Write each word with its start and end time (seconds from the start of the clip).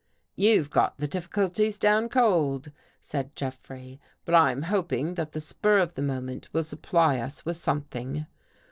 "You've 0.45 0.71
got 0.71 0.97
the 0.97 1.07
difficulties 1.07 1.77
down 1.77 2.09
cold," 2.09 2.71
said 3.01 3.35
Jeffrey," 3.35 4.01
but 4.25 4.33
I'm 4.33 4.63
hoping 4.63 5.13
that 5.13 5.33
the 5.33 5.39
spur 5.39 5.77
of 5.77 5.93
the 5.93 6.01
moment 6.01 6.49
will 6.51 6.63
supply 6.63 7.19
us 7.19 7.45
with 7.45 7.57
something." 7.57 8.25